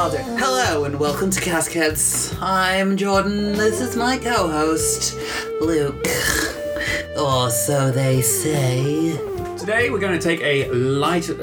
Father. 0.00 0.22
Hello 0.38 0.84
and 0.84 0.98
welcome 0.98 1.28
to 1.28 1.42
Cascades. 1.42 2.34
I'm 2.40 2.96
Jordan. 2.96 3.52
This 3.52 3.82
is 3.82 3.96
my 3.96 4.16
co-host, 4.16 5.14
Luke. 5.60 6.06
Or 7.18 7.50
so 7.50 7.90
they 7.90 8.22
say. 8.22 9.18
Today 9.58 9.90
we're 9.90 9.98
going 9.98 10.18
to 10.18 10.24
take 10.26 10.40
a 10.40 10.70
lighter. 10.70 11.34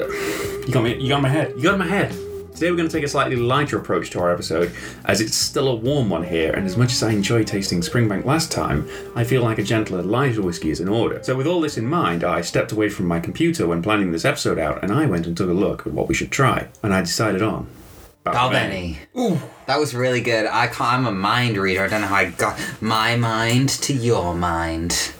You 0.66 0.72
got 0.72 0.82
me. 0.82 1.00
You 1.00 1.08
got 1.08 1.22
my 1.22 1.28
head. 1.28 1.54
You 1.56 1.62
got 1.62 1.78
my 1.78 1.86
head. 1.86 2.10
Today 2.52 2.72
we're 2.72 2.76
going 2.76 2.88
to 2.88 2.92
take 2.92 3.04
a 3.04 3.08
slightly 3.08 3.36
lighter 3.36 3.78
approach 3.78 4.10
to 4.10 4.18
our 4.18 4.32
episode, 4.32 4.72
as 5.04 5.20
it's 5.20 5.36
still 5.36 5.68
a 5.68 5.76
warm 5.76 6.10
one 6.10 6.24
here. 6.24 6.52
And 6.52 6.66
as 6.66 6.76
much 6.76 6.90
as 6.90 7.04
I 7.04 7.12
enjoyed 7.12 7.46
tasting 7.46 7.80
Springbank 7.80 8.24
last 8.24 8.50
time, 8.50 8.88
I 9.14 9.22
feel 9.22 9.44
like 9.44 9.58
a 9.58 9.62
gentler, 9.62 10.02
lighter 10.02 10.42
whiskey 10.42 10.70
is 10.70 10.80
in 10.80 10.88
order. 10.88 11.22
So 11.22 11.36
with 11.36 11.46
all 11.46 11.60
this 11.60 11.78
in 11.78 11.86
mind, 11.86 12.24
I 12.24 12.40
stepped 12.40 12.72
away 12.72 12.88
from 12.88 13.06
my 13.06 13.20
computer 13.20 13.68
when 13.68 13.82
planning 13.82 14.10
this 14.10 14.24
episode 14.24 14.58
out, 14.58 14.82
and 14.82 14.90
I 14.90 15.06
went 15.06 15.28
and 15.28 15.36
took 15.36 15.48
a 15.48 15.52
look 15.52 15.86
at 15.86 15.92
what 15.92 16.08
we 16.08 16.14
should 16.14 16.32
try. 16.32 16.66
And 16.82 16.92
I 16.92 17.02
decided 17.02 17.40
on 17.40 17.68
Oh, 18.28 18.36
Balvenie. 18.36 18.96
Ooh, 19.18 19.40
that 19.66 19.78
was 19.78 19.94
really 19.94 20.20
good. 20.20 20.46
I 20.46 20.66
can't, 20.66 20.80
I'm 20.80 21.06
a 21.06 21.12
mind 21.12 21.56
reader. 21.56 21.84
I 21.84 21.88
don't 21.88 22.00
know 22.00 22.06
how 22.06 22.16
I 22.16 22.30
got 22.30 22.58
my 22.80 23.16
mind 23.16 23.68
to 23.70 23.92
your 23.92 24.34
mind. 24.34 25.12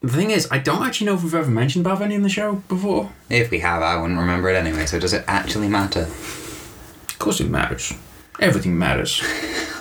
The 0.00 0.12
thing 0.12 0.30
is, 0.30 0.46
I 0.50 0.58
don't 0.58 0.84
actually 0.86 1.06
know 1.06 1.14
if 1.14 1.22
we've 1.22 1.34
ever 1.34 1.50
mentioned 1.50 1.84
Balvenie 1.84 2.12
in 2.12 2.22
the 2.22 2.28
show 2.28 2.56
before. 2.68 3.10
If 3.28 3.50
we 3.50 3.58
have, 3.60 3.82
I 3.82 3.96
wouldn't 4.00 4.18
remember 4.20 4.48
it 4.50 4.56
anyway. 4.56 4.86
So 4.86 4.98
does 5.00 5.12
it 5.12 5.24
actually 5.26 5.68
matter? 5.68 6.02
Of 6.02 7.16
course, 7.18 7.40
it 7.40 7.50
matters. 7.50 7.92
Everything 8.40 8.78
matters. 8.78 9.22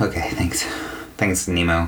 Okay, 0.01 0.29
thanks. 0.31 0.63
Thanks, 1.15 1.47
Nemo. 1.47 1.87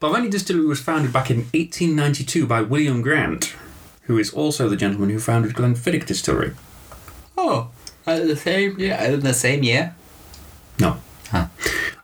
Balvenie 0.00 0.28
Distillery 0.32 0.66
was 0.66 0.80
founded 0.80 1.12
back 1.12 1.30
in 1.30 1.36
1892 1.54 2.44
by 2.44 2.60
William 2.60 3.02
Grant, 3.02 3.54
who 4.02 4.18
is 4.18 4.34
also 4.34 4.68
the 4.68 4.74
gentleman 4.74 5.10
who 5.10 5.20
founded 5.20 5.54
Glenfiddich 5.54 6.06
Distillery. 6.06 6.54
At 8.06 8.26
the 8.26 8.36
same 8.36 8.78
yeah, 8.78 9.04
in 9.04 9.20
the 9.20 9.34
same 9.34 9.62
year. 9.62 9.94
No. 10.78 10.98
Huh. 11.30 11.48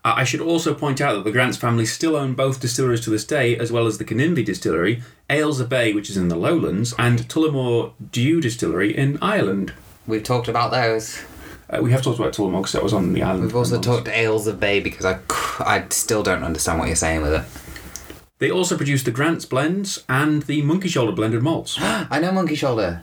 Uh, 0.05 0.15
I 0.17 0.25
should 0.25 0.41
also 0.41 0.75
point 0.75 1.01
out 1.01 1.13
that 1.15 1.25
the 1.25 1.31
Grants 1.31 1.57
family 1.57 1.87
still 1.87 2.17
own 2.17 2.35
both 2.35 2.61
distilleries 2.61 3.03
to 3.03 3.11
this 3.11 3.25
day, 3.25 3.57
as 3.57 3.71
well 3.71 3.87
as 3.87 3.99
the 3.99 4.05
Kininvie 4.05 4.45
Distillery, 4.45 5.01
Ailsa 5.31 5.69
Bay, 5.69 5.93
which 5.93 6.11
is 6.11 6.17
in 6.17 6.27
the 6.27 6.35
lowlands, 6.35 6.93
and 6.99 7.21
Tullamore 7.29 7.93
Dew 8.11 8.41
Distillery 8.41 8.97
in 8.97 9.17
Ireland. 9.23 9.73
We've 10.07 10.25
talked 10.25 10.49
about 10.49 10.73
those. 10.73 11.23
Uh, 11.71 11.81
we 11.81 11.93
have 11.93 12.03
talked 12.03 12.19
about 12.19 12.33
Tullamore 12.33 12.63
because 12.63 12.73
that 12.73 12.83
was 12.83 12.93
on 12.93 13.13
the 13.13 13.23
island. 13.23 13.45
We've 13.45 13.55
also 13.57 13.81
talked 13.81 14.09
Ales 14.09 14.49
of 14.49 14.59
Bay 14.59 14.81
because 14.81 15.07
I, 15.07 15.21
I 15.61 15.87
still 15.91 16.25
don't 16.25 16.43
understand 16.43 16.81
what 16.81 16.89
you're 16.89 16.97
saying 16.97 17.23
with 17.23 17.35
it. 17.35 17.45
They 18.41 18.51
also 18.51 18.77
produce 18.77 19.05
the 19.05 19.13
Grants 19.13 19.45
blends 19.45 20.05
and 20.09 20.43
the 20.43 20.63
Monkey 20.63 20.89
Shoulder 20.89 21.13
blended 21.13 21.43
malts. 21.43 21.77
I 21.81 22.19
know 22.19 22.33
Monkey 22.33 22.57
Shoulder. 22.57 23.03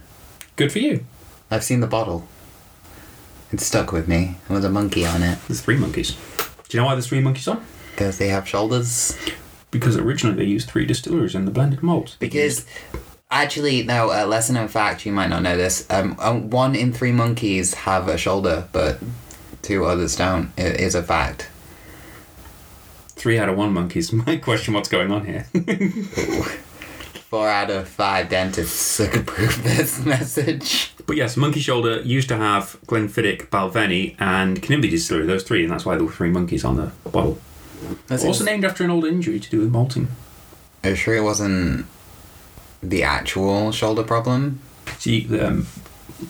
Good 0.57 0.73
for 0.73 0.79
you. 0.79 1.05
I've 1.49 1.63
seen 1.63 1.79
the 1.79 1.87
bottle. 1.87 2.27
It's 3.51 3.65
stuck 3.65 3.91
with 3.91 4.07
me 4.07 4.37
It 4.49 4.53
was 4.53 4.63
a 4.63 4.69
monkey 4.69 5.05
on 5.05 5.23
it 5.23 5.39
There's 5.47 5.61
three 5.61 5.77
monkeys. 5.77 6.15
Do 6.67 6.77
you 6.77 6.81
know 6.81 6.85
why 6.87 6.95
there's 6.95 7.07
three 7.07 7.21
monkeys 7.21 7.47
on? 7.47 7.65
because 7.99 8.17
they 8.17 8.29
have 8.29 8.47
shoulders. 8.47 9.17
Because 9.71 9.97
originally 9.97 10.37
they 10.37 10.45
used 10.45 10.69
three 10.69 10.85
distilleries 10.85 11.35
in 11.35 11.43
the 11.43 11.51
blended 11.51 11.83
malt. 11.83 12.15
Because 12.19 12.65
actually, 13.29 13.83
no, 13.83 14.09
uh, 14.09 14.25
lesser 14.25 14.53
known 14.53 14.69
fact, 14.69 15.05
you 15.05 15.11
might 15.11 15.27
not 15.27 15.43
know 15.43 15.57
this. 15.57 15.85
Um, 15.89 16.15
um, 16.17 16.49
one 16.49 16.75
in 16.75 16.93
three 16.93 17.11
monkeys 17.11 17.73
have 17.73 18.07
a 18.07 18.17
shoulder, 18.17 18.69
but 18.71 18.99
two 19.61 19.83
others 19.83 20.15
don't. 20.15 20.53
It 20.57 20.79
is 20.79 20.95
a 20.95 21.03
fact. 21.03 21.49
Three 23.09 23.37
out 23.37 23.49
of 23.49 23.57
one 23.57 23.73
monkeys 23.73 24.13
might 24.25 24.41
question 24.41 24.73
what's 24.73 24.87
going 24.87 25.11
on 25.11 25.25
here. 25.25 25.47
Four 27.29 27.47
out 27.47 27.69
of 27.69 27.87
five 27.87 28.27
dentists 28.29 28.97
could 28.97 29.15
approve 29.27 29.63
this 29.63 30.03
message. 30.03 30.93
But 31.05 31.15
yes, 31.15 31.37
Monkey 31.37 31.59
Shoulder 31.59 32.01
used 32.01 32.27
to 32.29 32.37
have 32.37 32.77
Glenfiddich, 32.87 33.49
Balvenie, 33.49 34.15
and 34.19 34.59
Kininvie 34.61 34.89
Distillery, 34.89 35.27
those 35.27 35.43
three, 35.43 35.61
and 35.63 35.71
that's 35.71 35.85
why 35.85 35.95
there 35.95 36.05
were 36.05 36.11
three 36.11 36.31
monkeys 36.31 36.65
on 36.65 36.75
the 36.77 36.91
bottle. 37.11 37.37
That's 38.07 38.25
Also 38.25 38.43
named 38.43 38.65
after 38.65 38.83
an 38.83 38.89
old 38.89 39.05
injury 39.05 39.39
to 39.39 39.49
do 39.49 39.59
with 39.59 39.69
malting. 39.71 40.07
Are 40.83 40.89
you 40.91 40.95
sure 40.95 41.15
it 41.15 41.21
wasn't 41.23 41.85
the 42.81 43.03
actual 43.03 43.71
shoulder 43.71 44.03
problem? 44.03 44.59
See, 44.97 45.21
the 45.25 45.47
um, 45.49 45.67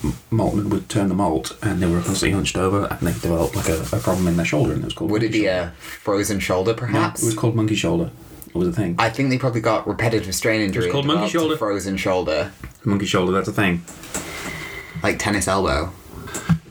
m- 0.03 0.13
maltmen 0.29 0.69
would 0.69 0.89
turn 0.89 1.07
the 1.07 1.15
malt, 1.15 1.57
and 1.61 1.81
they 1.81 1.87
were 1.87 2.01
constantly 2.01 2.31
hunched 2.31 2.57
over, 2.57 2.87
and 2.91 2.99
they 3.07 3.13
developed 3.13 3.55
like 3.55 3.69
a, 3.69 3.81
a 3.93 3.99
problem 3.99 4.27
in 4.27 4.35
their 4.35 4.45
shoulder, 4.45 4.73
and 4.73 4.81
it 4.81 4.85
was 4.85 4.93
called. 4.93 5.11
Would 5.11 5.23
it 5.23 5.31
be 5.31 5.45
shoulder. 5.45 5.73
a 5.77 5.81
frozen 5.81 6.39
shoulder, 6.41 6.71
No, 6.73 6.77
perhaps? 6.77 7.23
it 7.23 7.25
was 7.25 7.35
called 7.35 7.55
Monkey 7.55 7.75
Shoulder. 7.75 8.11
It 8.49 8.55
was 8.55 8.67
a 8.67 8.71
thing. 8.73 8.95
I 8.97 9.09
think 9.09 9.29
they 9.29 9.37
probably 9.37 9.61
got 9.61 9.87
repetitive 9.87 10.33
strain 10.35 10.61
injury. 10.61 10.85
It's 10.85 10.91
called 10.91 11.05
and 11.05 11.13
monkey 11.15 11.27
a 11.27 11.29
shoulder. 11.29 11.57
Frozen 11.57 11.97
shoulder, 11.97 12.51
Monkey 12.83 13.05
Shoulder, 13.05 13.31
that's 13.31 13.47
a 13.47 13.53
thing. 13.53 13.83
like 15.03 15.19
tennis 15.19 15.47
elbow. 15.47 15.91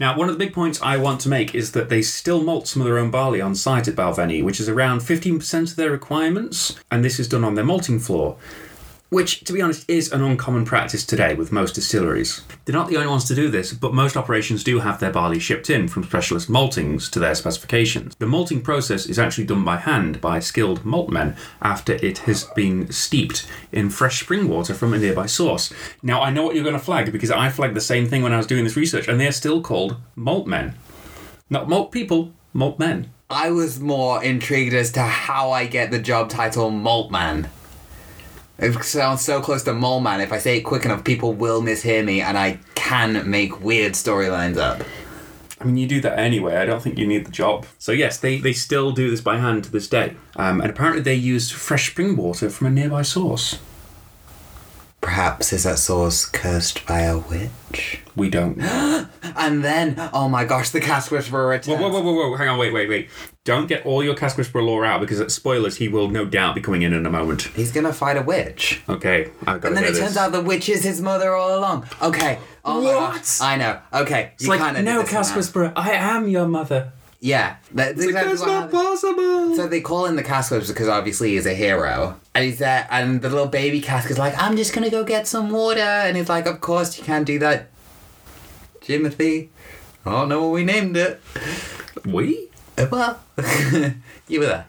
Now, 0.01 0.17
one 0.17 0.29
of 0.29 0.39
the 0.39 0.45
big 0.45 0.55
points 0.55 0.81
I 0.81 0.97
want 0.97 1.21
to 1.23 1.29
make 1.29 1.55
is 1.55 1.73
that 1.73 1.89
they 1.89 2.03
still 2.03 2.43
malt 2.45 2.69
some 2.69 2.83
of 2.83 2.87
their 2.87 2.99
own 2.99 3.11
barley 3.11 3.41
on 3.41 3.55
site 3.57 3.89
at 3.89 3.97
Balvenie, 3.97 4.45
which 4.45 4.61
is 4.61 4.69
around 4.69 5.01
15% 5.01 5.71
of 5.71 5.77
their 5.77 5.91
requirements, 5.91 6.79
and 6.91 7.05
this 7.05 7.19
is 7.19 7.27
done 7.29 7.43
on 7.43 7.55
their 7.57 7.65
malting 7.65 7.99
floor. 7.99 8.37
Which, 9.11 9.41
to 9.45 9.55
be 9.55 9.63
honest, 9.63 9.89
is 9.89 10.13
an 10.13 10.23
uncommon 10.23 10.67
practice 10.67 11.07
today 11.07 11.35
with 11.35 11.51
most 11.51 11.75
distilleries. 11.75 12.43
They're 12.65 12.75
not 12.75 12.89
the 12.89 12.97
only 12.97 13.09
ones 13.09 13.25
to 13.25 13.35
do 13.35 13.49
this, 13.49 13.73
but 13.73 13.95
most 13.95 14.19
operations 14.19 14.63
do 14.63 14.81
have 14.81 15.01
their 15.01 15.11
barley 15.11 15.39
shipped 15.39 15.71
in 15.71 15.89
from 15.89 16.05
specialist 16.05 16.51
maltings 16.51 17.11
to 17.13 17.19
their 17.19 17.35
specifications. 17.35 18.15
The 18.17 18.27
malting 18.27 18.61
process 18.61 19.07
is 19.07 19.19
actually 19.19 19.45
done 19.45 19.65
by 19.65 19.79
hand 19.79 20.21
by 20.21 20.41
skilled 20.41 20.85
maltmen 20.85 21.39
after 21.63 21.95
it 21.95 22.19
has 22.19 22.45
been 22.55 22.93
steeped 22.93 23.47
in 23.73 23.89
fresh 23.89 24.21
spring 24.21 24.47
water 24.47 24.75
from 24.75 24.93
a 24.93 24.99
nearby 24.99 25.25
source. 25.25 25.73
Now, 26.03 26.21
I 26.21 26.29
know 26.29 26.43
what 26.43 26.55
you're 26.55 26.65
going 26.65 26.75
to 26.75 26.79
flag 26.79 27.11
because 27.11 27.31
I 27.31 27.49
flagged 27.49 27.77
the 27.77 27.81
same 27.81 28.07
thing 28.07 28.23
when 28.23 28.35
I 28.35 28.37
was 28.37 28.47
doing 28.47 28.65
this 28.65 28.77
research, 28.77 29.09
and 29.09 29.19
they're 29.19 29.33
still 29.33 29.63
called 29.63 29.97
maltmen. 30.19 30.75
Not 31.49 31.67
malt 31.67 31.93
people, 31.93 32.35
malt 32.53 32.79
men. 32.79 33.11
I 33.31 33.51
was 33.51 33.81
more 33.81 34.23
intrigued 34.23 34.75
as 34.75 34.93
to 34.93 35.01
how 35.01 35.51
I 35.51 35.67
get 35.67 35.91
the 35.91 35.99
job 35.99 36.29
title 36.31 36.71
Maltman. 36.71 37.49
It 38.59 38.83
sounds 38.83 39.23
so 39.23 39.41
close 39.41 39.63
to 39.65 39.73
Mole 39.73 40.01
Man. 40.01 40.21
If 40.21 40.33
I 40.33 40.39
say 40.39 40.59
it 40.59 40.63
quick 40.63 40.85
enough, 40.85 41.05
people 41.05 41.33
will 41.33 41.63
mishear 41.63 42.05
me, 42.05 42.21
and 42.21 42.37
I 42.37 42.59
can 42.75 43.31
make 43.31 43.61
weird 43.61 43.93
storylines 43.93 44.57
up. 44.57 44.83
I 45.61 45.65
mean, 45.65 45.77
you 45.77 45.87
do 45.87 46.01
that 46.01 46.19
anyway. 46.19 46.57
I 46.57 46.67
don't 46.67 46.83
think 46.83 46.99
you 46.99 47.07
need 47.07 47.27
the 47.27 47.33
job. 47.33 47.67
So 47.79 47.93
yes, 47.93 48.19
they, 48.19 48.39
they 48.39 48.53
still 48.53 48.93
do 48.93 49.11
this 49.11 49.21
by 49.21 49.39
hand 49.39 49.65
to 49.65 49.71
this 49.71 49.89
day. 49.89 50.15
Um, 50.37 50.61
and 50.61 50.71
apparently 50.71 51.03
they 51.03 51.15
use 51.15 51.51
fresh 51.51 51.91
spring 51.91 52.17
water 52.17 52.49
from 52.51 52.69
a 52.69 52.71
nearby 52.71 53.03
source. 53.03 53.59
Perhaps 55.09 55.55
is 55.55 55.65
that 55.65 55.79
source 55.79 56.27
cursed 56.27 56.85
by 56.85 57.01
a 57.01 57.17
witch? 57.17 58.03
We 58.15 58.29
don't 58.29 58.59
know. 58.59 59.07
And 59.37 59.65
then, 59.65 59.95
oh 60.13 60.29
my 60.29 60.45
gosh, 60.45 60.69
the 60.69 60.81
cask 60.81 61.11
whisperer 61.11 61.45
whoa, 61.45 61.51
returns. 61.53 61.81
whoa, 61.81 61.89
whoa, 61.89 62.01
whoa, 62.03 62.13
whoa! 62.31 62.37
Hang 62.37 62.49
on, 62.49 62.59
wait, 62.59 62.73
wait, 62.75 62.89
wait! 62.91 63.09
Don't 63.45 63.67
get 63.69 63.87
all 63.87 64.05
your 64.05 64.15
Cask 64.15 64.37
Whisperer 64.37 64.63
lore 64.63 64.85
out 64.85 65.01
because, 65.01 65.33
spoilers, 65.33 65.77
he 65.77 65.89
will 65.89 66.09
no 66.09 66.27
doubt 66.27 66.55
be 66.55 66.61
coming 66.61 66.83
in 66.83 66.93
in 66.93 67.07
a 67.07 67.11
moment. 67.11 67.43
He's 67.57 67.73
gonna 67.73 67.93
fight 67.95 68.19
a 68.19 68.23
witch. 68.23 68.83
Okay, 68.89 69.31
I've 69.47 69.63
got 69.63 69.69
And 69.69 69.77
then 69.77 69.85
it 69.85 69.97
turns 69.97 70.19
out 70.19 70.33
the 70.33 70.43
witch 70.43 70.69
is 70.69 70.83
his 70.85 71.01
mother 71.01 71.35
all 71.35 71.59
along. 71.59 71.87
Okay. 72.03 72.39
Oh 72.65 72.83
my 72.83 72.95
What? 72.95 73.15
gosh. 73.15 73.41
I 73.41 73.57
know. 73.57 73.81
Okay. 73.95 74.33
it's 74.35 74.47
like 74.47 74.83
no, 74.85 75.05
Cask 75.05 75.35
Whisperer, 75.35 75.73
I 75.75 75.93
am 75.93 76.29
your 76.29 76.47
mother. 76.47 76.93
Yeah. 77.21 77.57
That's 77.73 78.01
exactly 78.03 78.31
That's 78.33 78.41
not 78.47 78.51
happened. 78.65 78.73
possible. 78.73 79.57
So 79.57 79.67
they 79.69 79.81
call 79.81 80.07
in 80.07 80.17
the 80.17 80.23
Cask 80.23 80.51
because 80.53 80.89
obviously 80.89 81.31
he's 81.33 81.47
a 81.47 81.55
hero. 81.55 82.19
And 82.35 82.45
he's 82.45 82.59
there, 82.61 82.87
and 82.91 83.21
the 83.21 83.29
little 83.29 83.49
baby 83.49 83.81
Cask 83.81 84.09
is 84.11 84.19
like, 84.19 84.35
I'm 84.41 84.57
just 84.57 84.73
gonna 84.73 84.91
go 84.91 85.03
get 85.05 85.27
some 85.27 85.51
water. 85.51 85.81
And 85.81 86.17
he's 86.17 86.29
like, 86.29 86.47
Of 86.47 86.61
course 86.61 86.97
you 86.99 87.05
can't 87.05 87.27
do 87.27 87.39
that. 87.41 87.69
Timothy. 88.81 89.51
I 90.07 90.13
don't 90.13 90.29
know 90.29 90.43
what 90.45 90.53
we 90.53 90.65
named 90.65 90.97
it. 90.97 91.21
we? 92.05 92.49
Uh, 92.79 92.87
Well, 92.91 93.21
you 94.29 94.41
were 94.41 94.47
there. 94.47 94.67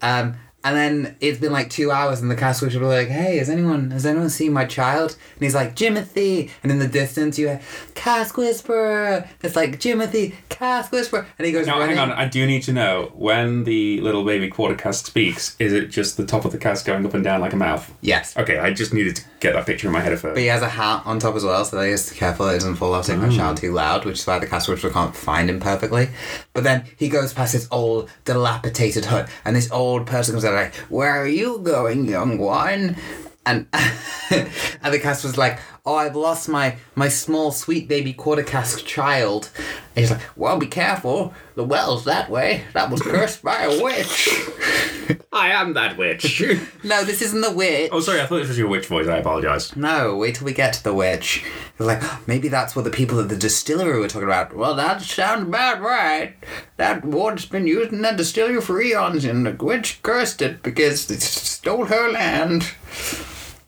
Um, 0.00 0.36
and 0.64 0.76
then 0.76 1.16
it's 1.20 1.38
been 1.38 1.52
like 1.52 1.70
two 1.70 1.90
hours, 1.90 2.20
and 2.20 2.30
the 2.30 2.34
cast 2.34 2.52
Cask 2.52 2.62
Whisperer 2.62 2.86
like, 2.86 3.08
"Hey, 3.08 3.38
has 3.38 3.48
anyone 3.48 3.90
has 3.92 4.04
anyone 4.04 4.28
seen 4.28 4.52
my 4.52 4.64
child?" 4.66 5.16
And 5.36 5.42
he's 5.42 5.54
like, 5.54 5.74
"Jimothy." 5.74 6.50
And 6.62 6.70
in 6.70 6.78
the 6.78 6.86
distance, 6.86 7.38
you 7.38 7.48
hear 7.48 7.60
Cask 7.94 8.36
Whisperer. 8.36 9.26
It's 9.42 9.56
like 9.56 9.78
Jimothy, 9.80 10.34
Cask 10.50 10.92
Whisperer, 10.92 11.26
and 11.38 11.46
he 11.46 11.52
goes 11.52 11.66
Now, 11.66 11.78
running. 11.80 11.96
hang 11.96 12.10
on. 12.10 12.18
I 12.18 12.26
do 12.28 12.46
need 12.46 12.62
to 12.64 12.72
know 12.72 13.10
when 13.14 13.64
the 13.64 14.00
little 14.02 14.24
baby 14.24 14.48
quarter 14.48 14.74
cask 14.74 15.06
speaks. 15.06 15.56
Is 15.58 15.72
it 15.72 15.86
just 15.90 16.16
the 16.16 16.26
top 16.26 16.44
of 16.44 16.52
the 16.52 16.58
cask 16.58 16.84
going 16.84 17.04
up 17.06 17.14
and 17.14 17.24
down 17.24 17.40
like 17.40 17.52
a 17.52 17.56
mouth? 17.56 17.90
Yes. 18.00 18.36
Okay, 18.36 18.58
I 18.58 18.72
just 18.72 18.92
needed 18.92 19.16
to 19.16 19.22
get 19.40 19.54
that 19.54 19.66
picture 19.66 19.86
in 19.86 19.92
my 19.92 20.00
head 20.00 20.12
first. 20.18 20.34
But 20.34 20.40
he 20.40 20.46
has 20.46 20.62
a 20.62 20.68
hat 20.68 21.02
on 21.06 21.18
top 21.18 21.34
as 21.36 21.44
well, 21.44 21.64
so 21.64 21.76
that 21.78 21.84
he 21.86 21.90
has 21.92 22.06
to 22.08 22.12
be 22.14 22.18
careful 22.18 22.48
it 22.48 22.54
doesn't 22.54 22.76
fall 22.76 22.94
off 22.94 23.06
so 23.06 23.14
he 23.14 23.20
can't 23.20 23.32
shout 23.32 23.56
too 23.56 23.72
loud, 23.72 24.04
which 24.04 24.18
is 24.20 24.26
why 24.26 24.38
the 24.38 24.46
Cask 24.46 24.68
Whisperer 24.68 24.90
can't 24.90 25.16
find 25.16 25.48
him 25.48 25.58
perfectly. 25.58 26.08
But 26.52 26.64
then 26.64 26.84
he 26.96 27.08
goes 27.08 27.32
past 27.32 27.54
this 27.54 27.66
old, 27.70 28.10
dilapidated 28.24 29.06
hut, 29.06 29.28
and 29.44 29.56
this 29.56 29.70
old 29.72 30.06
person 30.06 30.34
comes 30.34 30.44
out 30.44 30.51
like, 30.52 30.74
Where 30.88 31.10
are 31.10 31.26
you 31.26 31.58
going, 31.58 32.04
young 32.06 32.38
one? 32.38 32.96
and 33.44 33.66
and 34.30 34.94
the 34.94 34.98
cast 35.00 35.24
was 35.24 35.36
like, 35.36 35.58
"Oh, 35.84 35.96
I've 35.96 36.16
lost 36.16 36.48
my 36.48 36.76
my 36.94 37.08
small 37.08 37.52
sweet 37.52 37.88
baby 37.88 38.12
quarter 38.12 38.42
cask 38.42 38.84
child." 38.84 39.50
And 39.94 40.02
he's 40.02 40.10
like, 40.10 40.22
"Well, 40.36 40.58
be 40.58 40.66
careful. 40.66 41.34
The 41.54 41.64
well's 41.64 42.04
that 42.04 42.30
way. 42.30 42.64
That 42.72 42.90
was 42.90 43.02
cursed 43.02 43.42
by 43.42 43.62
a 43.62 43.82
witch." 43.82 44.28
I 45.32 45.50
am 45.50 45.72
that 45.74 45.96
witch. 45.96 46.42
no, 46.84 47.04
this 47.04 47.22
isn't 47.22 47.40
the 47.40 47.50
witch. 47.50 47.88
oh, 47.90 48.00
sorry, 48.00 48.20
I 48.20 48.26
thought 48.26 48.38
this 48.38 48.48
was 48.48 48.58
your 48.58 48.68
witch 48.68 48.86
voice. 48.86 49.08
I 49.08 49.16
apologise. 49.16 49.74
No, 49.74 50.16
wait 50.16 50.34
till 50.34 50.44
we 50.44 50.52
get 50.52 50.74
to 50.74 50.84
the 50.84 50.92
witch. 50.94 51.42
It's 51.78 51.86
like, 51.86 52.02
maybe 52.28 52.48
that's 52.48 52.76
what 52.76 52.84
the 52.84 52.90
people 52.90 53.18
at 53.18 53.30
the 53.30 53.36
distillery 53.36 53.98
were 53.98 54.08
talking 54.08 54.28
about. 54.28 54.54
Well, 54.54 54.74
that 54.74 55.00
sounds 55.00 55.44
about 55.48 55.80
right. 55.80 56.34
That 56.76 57.04
wood's 57.04 57.46
been 57.46 57.66
used 57.66 57.92
in 57.92 58.02
that 58.02 58.18
distillery 58.18 58.60
for 58.60 58.80
eons, 58.80 59.24
and 59.24 59.46
the 59.46 59.64
witch 59.64 60.02
cursed 60.02 60.42
it 60.42 60.62
because 60.62 61.10
it 61.10 61.22
stole 61.22 61.86
her 61.86 62.10
land. 62.10 62.70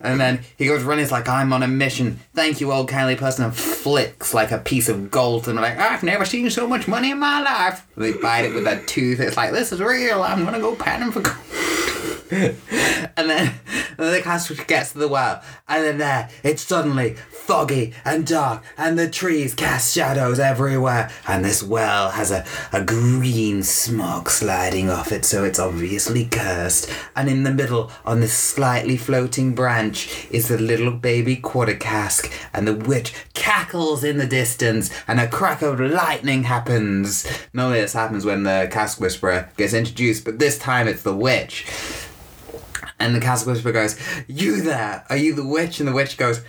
And 0.04 0.20
then 0.20 0.40
he 0.58 0.66
goes 0.66 0.82
running, 0.82 1.04
he's 1.04 1.10
like, 1.10 1.28
I'm 1.28 1.52
on 1.52 1.62
a 1.62 1.68
mission. 1.68 2.20
Thank 2.34 2.60
you, 2.60 2.70
old 2.70 2.88
kindly 2.88 3.16
person, 3.16 3.46
and 3.46 3.56
flicks 3.56 4.34
like 4.34 4.50
a 4.50 4.58
piece 4.58 4.90
of 4.90 5.10
gold. 5.10 5.48
And 5.48 5.56
like, 5.56 5.78
I've 5.78 6.02
never 6.02 6.26
seen 6.26 6.50
so 6.50 6.68
much 6.68 6.86
money 6.86 7.10
in 7.10 7.18
my 7.18 7.40
life. 7.40 7.86
They 7.96 8.12
bite 8.12 8.44
it 8.44 8.54
with 8.54 8.66
a 8.66 8.82
tooth. 8.84 9.18
It's 9.18 9.36
like, 9.36 9.52
this 9.52 9.72
is 9.72 9.80
real. 9.80 10.22
I'm 10.22 10.44
gonna 10.44 10.60
go 10.60 10.76
panning 10.76 11.10
for 11.10 11.22
gold. 11.22 11.36
and 13.16 13.30
then, 13.30 13.54
and 13.98 14.14
the 14.14 14.20
cast 14.22 14.66
gets 14.66 14.92
to 14.92 14.98
the 14.98 15.08
well, 15.08 15.42
and 15.68 15.84
then 15.84 15.98
there 15.98 16.28
it's 16.42 16.62
suddenly 16.62 17.14
foggy 17.14 17.92
and 18.04 18.26
dark, 18.26 18.64
and 18.76 18.98
the 18.98 19.08
trees 19.08 19.54
cast 19.54 19.94
shadows 19.94 20.38
everywhere, 20.38 21.10
and 21.26 21.44
this 21.44 21.62
well 21.62 22.10
has 22.10 22.30
a, 22.30 22.44
a 22.72 22.82
green 22.82 23.62
smoke 23.62 24.30
sliding 24.30 24.90
off 24.90 25.12
it, 25.12 25.24
so 25.24 25.44
it's 25.44 25.58
obviously 25.58 26.24
cursed. 26.26 26.90
And 27.16 27.28
in 27.28 27.42
the 27.42 27.52
middle, 27.52 27.90
on 28.04 28.20
this 28.20 28.32
slightly 28.32 28.96
floating 28.96 29.54
branch, 29.54 30.26
is 30.30 30.48
the 30.48 30.58
little 30.58 30.90
baby 30.90 31.36
quarter 31.36 31.74
cask, 31.74 32.32
and 32.52 32.66
the 32.66 32.74
witch 32.74 33.14
cackles 33.34 34.04
in 34.04 34.18
the 34.18 34.26
distance, 34.26 34.90
and 35.06 35.20
a 35.20 35.28
crack 35.28 35.62
of 35.62 35.80
lightning 35.80 36.44
happens. 36.44 37.26
Normally, 37.52 37.80
this 37.80 37.92
happens 37.92 38.24
when 38.24 38.42
the 38.44 38.68
cask 38.70 39.00
whisperer 39.00 39.50
gets 39.56 39.74
introduced, 39.74 40.24
but 40.24 40.38
this 40.38 40.58
time 40.58 40.88
it's 40.88 41.02
the 41.02 41.14
witch. 41.14 41.66
And 43.04 43.14
the 43.14 43.20
cask 43.20 43.46
whisperer 43.46 43.72
goes, 43.72 43.98
You 44.26 44.62
there? 44.62 45.04
Are 45.10 45.16
you 45.16 45.34
the 45.34 45.44
witch? 45.46 45.78
And 45.78 45.86
the 45.88 45.92
witch 45.92 46.16
goes, 46.16 46.40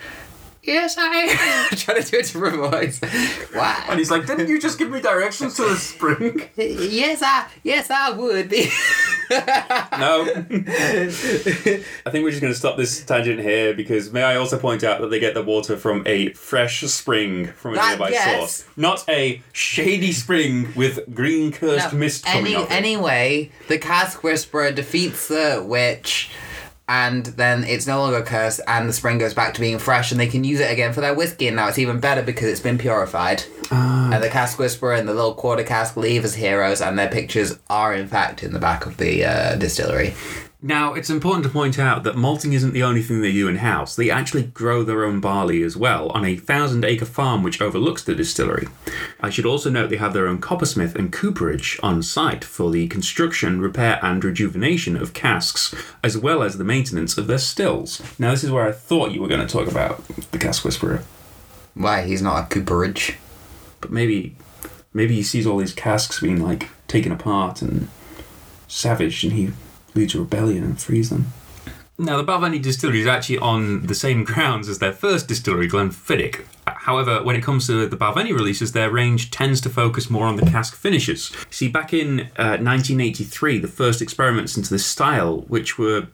Yes, 0.63 0.97
I 0.97 1.05
am. 1.05 1.67
Trying 1.77 2.01
to 2.01 2.09
do 2.11 2.17
a 2.17 2.21
different 2.23 2.71
voice. 2.71 2.99
Wow. 3.53 3.83
And 3.87 3.99
he's 3.99 4.09
like, 4.09 4.25
didn't 4.25 4.47
you 4.47 4.59
just 4.59 4.79
give 4.79 4.89
me 4.89 4.99
directions 4.99 5.53
to 5.57 5.61
the 5.63 5.75
spring? 5.75 6.49
Yes, 6.57 7.21
I 7.21 7.47
yes 7.63 7.91
I 7.91 8.11
would 8.11 8.49
be. 8.49 8.69
No. 9.29 10.21
I 10.27 12.09
think 12.11 12.23
we're 12.23 12.29
just 12.29 12.41
going 12.41 12.53
to 12.53 12.57
stop 12.57 12.77
this 12.77 13.03
tangent 13.05 13.39
here 13.39 13.73
because 13.73 14.11
may 14.13 14.21
I 14.23 14.35
also 14.35 14.57
point 14.59 14.83
out 14.83 15.01
that 15.01 15.07
they 15.07 15.19
get 15.19 15.33
the 15.33 15.41
water 15.41 15.77
from 15.77 16.03
a 16.05 16.31
fresh 16.33 16.81
spring 16.81 17.47
from 17.53 17.73
a 17.73 17.75
That- 17.77 17.89
nearby 17.97 18.09
yes. 18.11 18.37
source, 18.37 18.65
not 18.77 19.03
a 19.09 19.41
shady 19.51 20.11
spring 20.11 20.73
with 20.75 20.99
green 21.13 21.51
cursed 21.51 21.91
No, 21.93 21.99
mist 21.99 22.25
coming 22.25 22.55
any, 22.55 22.69
anyway, 22.69 23.51
the 23.67 23.77
cask 23.79 24.23
whisperer 24.23 24.71
defeats 24.71 25.27
the 25.27 25.63
witch. 25.65 26.29
And 26.87 27.25
then 27.25 27.63
it's 27.63 27.87
no 27.87 27.99
longer 27.99 28.21
cursed, 28.21 28.61
and 28.67 28.87
the 28.87 28.93
spring 28.93 29.17
goes 29.17 29.33
back 29.33 29.55
to 29.55 29.59
being 29.59 29.79
fresh, 29.79 30.11
and 30.11 30.19
they 30.19 30.27
can 30.27 30.43
use 30.43 30.59
it 30.59 30.71
again 30.71 30.93
for 30.93 31.01
their 31.01 31.15
whiskey. 31.15 31.47
And 31.47 31.55
now 31.55 31.67
it's 31.67 31.79
even 31.79 31.99
better 31.99 32.21
because 32.21 32.47
it's 32.49 32.59
been 32.59 32.77
purified. 32.77 33.43
Ah. 33.71 34.11
And 34.13 34.23
the 34.23 34.29
cask 34.29 34.59
whisperer 34.59 34.93
and 34.93 35.07
the 35.07 35.13
little 35.13 35.33
quarter 35.33 35.63
cask 35.63 35.97
leave 35.97 36.23
as 36.23 36.35
heroes, 36.35 36.81
and 36.81 36.97
their 36.97 37.09
pictures 37.09 37.57
are 37.69 37.93
in 37.93 38.07
fact 38.07 38.43
in 38.43 38.53
the 38.53 38.59
back 38.59 38.85
of 38.85 38.97
the 38.97 39.25
uh, 39.25 39.55
distillery. 39.55 40.13
Now, 40.65 40.95
it's 40.95 41.11
important 41.11 41.43
to 41.43 41.51
point 41.51 41.77
out 41.77 42.03
that 42.03 42.15
malting 42.15 42.53
isn't 42.53 42.73
the 42.73 42.81
only 42.81 43.03
thing 43.03 43.21
they 43.21 43.31
do 43.31 43.47
in 43.47 43.57
house. 43.57 43.95
They 43.95 44.09
actually 44.09 44.45
grow 44.47 44.81
their 44.81 45.05
own 45.05 45.19
barley 45.19 45.61
as 45.61 45.77
well 45.77 46.09
on 46.09 46.25
a 46.25 46.37
thousand 46.37 46.83
acre 46.83 47.05
farm 47.05 47.43
which 47.43 47.61
overlooks 47.61 48.01
the 48.01 48.15
distillery. 48.15 48.67
I 49.19 49.29
should 49.29 49.45
also 49.45 49.69
note 49.69 49.91
they 49.91 49.97
have 49.97 50.13
their 50.13 50.27
own 50.27 50.39
coppersmith 50.39 50.95
and 50.95 51.13
cooperage 51.13 51.79
on 51.83 52.01
site 52.01 52.43
for 52.43 52.71
the 52.71 52.87
construction, 52.87 53.61
repair, 53.61 53.99
and 54.01 54.23
rejuvenation 54.23 54.95
of 54.95 55.13
casks, 55.13 55.75
as 56.03 56.17
well 56.17 56.41
as 56.41 56.57
the 56.57 56.63
maintenance 56.63 57.15
of 57.15 57.27
their 57.27 57.37
stills. 57.37 58.01
Now, 58.17 58.31
this 58.31 58.43
is 58.43 58.49
where 58.49 58.67
I 58.67 58.71
thought 58.71 59.11
you 59.11 59.21
were 59.21 59.27
going 59.27 59.45
to 59.45 59.53
talk 59.53 59.67
about 59.67 60.03
the 60.31 60.39
cask 60.39 60.65
whisperer, 60.65 61.03
Why 61.75 62.01
he's 62.07 62.23
not 62.23 62.43
a 62.43 62.47
cooperage? 62.47 63.19
But 63.81 63.91
maybe, 63.91 64.35
maybe 64.93 65.15
he 65.15 65.23
sees 65.23 65.45
all 65.45 65.57
these 65.57 65.73
casks 65.73 66.19
being 66.19 66.41
like 66.41 66.69
taken 66.87 67.11
apart 67.11 67.61
and 67.61 67.87
savaged, 68.67 69.23
and 69.23 69.33
he 69.33 69.51
leads 69.93 70.15
a 70.15 70.19
rebellion 70.19 70.63
and 70.63 70.79
frees 70.79 71.09
them. 71.09 71.27
Now, 71.97 72.17
the 72.17 72.25
Balvenie 72.25 72.61
distillery 72.61 72.99
is 72.99 73.07
actually 73.07 73.37
on 73.37 73.87
the 73.87 73.95
same 73.95 74.25
grounds 74.25 74.67
as 74.67 74.79
their 74.79 74.91
first 74.91 75.29
distillery, 75.29 75.69
Glenfiddich. 75.69 76.43
However, 76.67 77.23
when 77.23 77.37
it 77.37 77.41
comes 77.41 77.67
to 77.67 77.87
the 77.87 77.95
Balvenie 77.95 78.33
releases, 78.33 78.73
their 78.73 78.91
range 78.91 79.31
tends 79.31 79.61
to 79.61 79.69
focus 79.69 80.09
more 80.09 80.27
on 80.27 80.35
the 80.35 80.45
cask 80.45 80.75
finishes. 80.75 81.31
See, 81.49 81.69
back 81.69 81.93
in 81.93 82.31
uh, 82.37 82.59
1983, 82.59 83.59
the 83.59 83.69
first 83.69 84.01
experiments 84.01 84.57
into 84.57 84.71
this 84.71 84.85
style, 84.85 85.41
which 85.47 85.77
were 85.77 86.07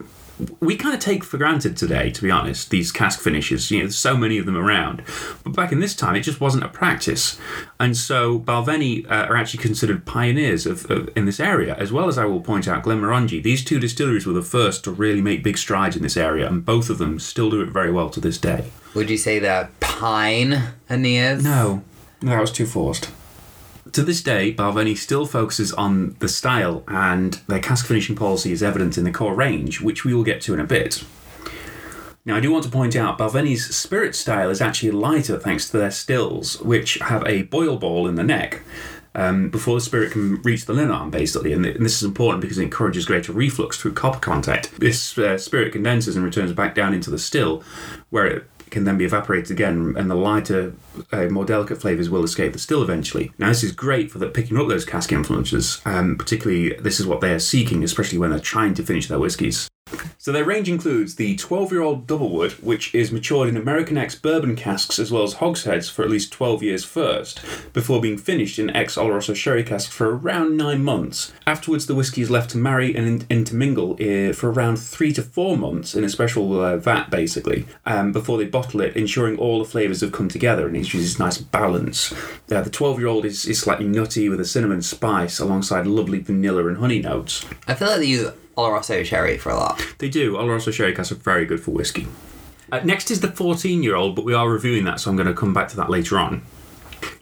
we 0.60 0.76
kind 0.76 0.94
of 0.94 1.00
take 1.00 1.24
for 1.24 1.38
granted 1.38 1.78
today, 1.78 2.12
to 2.12 2.22
be 2.22 2.32
honest, 2.32 2.70
these 2.70 2.92
cask 2.92 3.20
finishes. 3.20 3.72
You 3.72 3.80
know, 3.80 3.86
there's 3.86 3.98
so 3.98 4.16
many 4.18 4.38
of 4.38 4.46
them 4.46 4.58
around. 4.58 5.04
But 5.44 5.56
back 5.56 5.72
in 5.72 5.80
this 5.80 5.96
time, 5.96 6.16
it 6.16 6.22
just 6.22 6.42
wasn't 6.42 6.64
a 6.64 6.70
practice. 6.70 7.40
And 7.80 7.96
so 7.96 8.40
Balvenie 8.40 9.06
uh, 9.10 9.28
are 9.30 9.36
actually 9.36 9.62
considered 9.62 10.06
pioneers 10.06 10.66
of, 10.66 10.90
of, 10.90 11.10
in 11.16 11.26
this 11.26 11.40
area, 11.40 11.76
as 11.76 11.92
well 11.92 12.08
as 12.08 12.18
I 12.18 12.26
will 12.26 12.42
point 12.42 12.68
out 12.68 12.84
Glenmorangie. 12.84 13.44
These 13.44 13.64
two 13.64 13.80
distilleries 13.80 14.26
were 14.26 14.34
the 14.34 14.42
first 14.42 14.84
to 14.86 14.92
really 14.92 15.22
make 15.22 15.44
big 15.44 15.58
strides 15.58 15.96
in 15.96 16.04
this 16.04 16.18
area, 16.18 16.48
and 16.48 16.66
both 16.66 16.90
of 16.90 16.98
them 16.98 17.20
still 17.20 17.50
do 17.50 17.62
it 17.62 17.70
very 17.70 17.92
well 17.92 18.10
to 18.10 18.20
this 18.20 18.38
day. 18.38 18.72
Would 18.94 19.10
you 19.10 19.18
say 19.18 19.40
they're 19.40 19.70
pine 19.80 20.74
pioneers? 20.88 21.44
No, 21.44 21.84
that 22.22 22.40
was 22.40 22.52
too 22.52 22.66
forced. 22.66 23.10
To 23.94 24.04
this 24.04 24.22
day, 24.22 24.54
Balvenie 24.54 24.98
still 24.98 25.26
focuses 25.26 25.74
on 25.74 26.16
the 26.20 26.30
style, 26.30 26.84
and 26.88 27.34
their 27.48 27.60
cask 27.60 27.86
finishing 27.86 28.16
policy 28.16 28.54
is 28.54 28.64
evident 28.64 28.98
in 28.98 29.04
the 29.04 29.12
core 29.12 29.36
range, 29.36 29.82
which 29.82 30.06
we 30.06 30.14
will 30.14 30.24
get 30.24 30.40
to 30.42 30.54
in 30.54 30.62
a 30.62 30.66
bit. 30.66 31.04
Now, 32.24 32.38
I 32.38 32.40
do 32.40 32.52
want 32.52 32.64
to 32.64 32.70
point 32.70 32.96
out 32.96 33.18
Balvenie's 33.18 33.76
spirit 33.76 34.16
style 34.16 34.50
is 34.50 34.62
actually 34.62 34.92
lighter 34.92 35.38
thanks 35.38 35.70
to 35.70 35.78
their 35.78 35.92
stills, 35.92 36.62
which 36.62 37.00
have 37.00 37.26
a 37.28 37.44
boil 37.44 37.78
ball 37.78 38.08
in 38.08 38.16
the 38.16 38.24
neck 38.24 38.62
um, 39.14 39.50
before 39.50 39.76
the 39.76 39.82
spirit 39.82 40.14
can 40.14 40.42
reach 40.44 40.66
the 40.66 40.74
lyne 40.74 40.90
arm, 40.90 41.10
basically. 41.10 41.52
And, 41.52 41.64
th- 41.64 41.76
and 41.76 41.86
this 41.86 41.98
is 41.98 42.04
important 42.04 42.42
because 42.42 42.60
it 42.60 42.64
encourages 42.64 43.06
greater 43.06 43.34
reflux 43.34 43.78
through 43.78 43.94
copper 43.94 44.20
contact. 44.20 44.80
This 44.80 45.18
uh, 45.18 45.38
spirit 45.38 45.74
condenses 45.74 46.16
and 46.16 46.24
returns 46.24 46.54
back 46.54 46.76
down 46.76 46.94
into 46.94 47.10
the 47.10 47.20
still, 47.20 47.62
where 48.10 48.28
it 48.28 48.48
can 48.72 48.86
then 48.86 48.98
be 48.98 49.06
evaporated 49.06 49.52
again, 49.52 49.94
and 49.98 50.10
the 50.10 50.16
lighter, 50.16 50.74
uh, 51.12 51.26
more 51.26 51.46
delicate 51.46 51.80
flavours 51.80 52.10
will 52.10 52.24
escape 52.24 52.54
the 52.54 52.60
still 52.60 52.82
eventually. 52.82 53.32
Now, 53.38 53.50
this 53.50 53.64
is 53.64 53.72
great 53.72 54.10
for 54.10 54.18
the, 54.18 54.28
picking 54.28 54.58
up 54.58 54.68
those 54.68 54.86
cask 54.86 55.12
influences, 55.12 55.82
um, 55.86 56.18
particularly 56.18 56.74
this 56.78 57.00
is 57.00 57.06
what 57.06 57.22
they 57.22 57.34
are 57.34 57.40
seeking, 57.40 57.84
especially 57.84 58.18
when 58.18 58.32
they're 58.32 58.40
trying 58.40 58.74
to 58.76 58.84
finish 58.84 59.08
their 59.08 59.20
whiskies. 59.20 59.71
So 60.18 60.32
their 60.32 60.46
range 60.46 60.70
includes 60.70 61.16
the 61.16 61.36
12-year-old 61.38 62.06
Doublewood, 62.06 62.62
which 62.62 62.94
is 62.94 63.12
matured 63.12 63.50
in 63.50 63.58
American 63.58 63.98
ex 63.98 64.16
bourbon 64.16 64.56
casks 64.56 65.00
as 65.00 65.12
well 65.12 65.24
as 65.24 65.36
hogsheads 65.36 65.90
for 65.90 66.04
at 66.04 66.10
least 66.10 66.32
12 66.32 66.64
years 66.64 66.86
first, 66.86 67.42
before 67.74 68.02
being 68.02 68.18
finished 68.18 68.60
in 68.60 68.70
ex 68.76 68.98
Oloroso 68.98 69.36
sherry 69.36 69.64
casks 69.64 69.94
for 69.94 70.16
around 70.16 70.58
9 70.58 70.84
months. 70.84 71.34
Afterwards, 71.48 71.88
the 71.88 71.96
whiskey 71.96 72.22
is 72.22 72.30
left 72.30 72.52
to 72.52 72.58
marry 72.58 72.96
and 72.96 73.26
intermingle 73.30 73.94
uh, 73.94 74.34
for 74.34 74.52
around 74.52 74.78
3 74.78 75.12
to 75.14 75.24
4 75.24 75.58
months 75.58 75.96
in 75.96 76.04
a 76.04 76.10
special 76.10 76.60
uh, 76.60 76.78
vat, 76.78 77.10
basically, 77.10 77.66
um, 77.86 78.12
before 78.12 78.38
they 78.38 78.46
bottle 78.46 78.82
it, 78.82 78.96
ensuring 78.96 79.38
all 79.38 79.60
the 79.60 79.66
flavours 79.66 80.02
have 80.02 80.12
come 80.12 80.30
together 80.30 80.68
and 80.68 80.76
it 80.76 80.80
introduces 80.80 81.20
nice 81.20 81.38
balance. 81.38 82.12
Uh, 82.52 82.62
the 82.62 82.70
12-year-old 82.70 83.26
is, 83.26 83.46
is 83.46 83.60
slightly 83.60 83.88
nutty 83.88 84.30
with 84.30 84.40
a 84.40 84.46
cinnamon 84.46 84.82
spice 84.82 85.40
alongside 85.40 85.88
lovely 85.88 86.20
vanilla 86.20 86.68
and 86.68 86.78
honey 86.78 87.02
notes. 87.02 87.46
I 87.68 87.74
feel 87.74 87.90
like 87.90 88.00
they 88.00 88.06
use 88.06 88.32
Oloroso 88.58 89.04
sherry 89.04 89.38
for 89.38 89.50
a 89.50 89.56
lot. 89.56 89.86
They 90.00 90.10
do. 90.10 90.34
Oloroso 90.34 90.74
sherry 90.74 90.94
casks 90.94 91.12
are 91.12 91.16
very 91.16 91.46
good 91.46 91.62
for 91.62 91.72
whiskey. 91.72 92.08
Uh, 92.72 92.80
next 92.84 93.12
is 93.12 93.20
the 93.20 93.32
14 93.32 93.84
year 93.84 93.96
old, 93.96 94.16
but 94.16 94.26
we 94.26 94.34
are 94.34 94.50
reviewing 94.50 94.86
that, 94.86 95.00
so 95.00 95.10
I'm 95.10 95.18
going 95.18 95.28
to 95.28 95.34
come 95.34 95.54
back 95.54 95.68
to 95.70 95.78
that 95.78 95.90
later 95.90 96.18
on. 96.18 96.44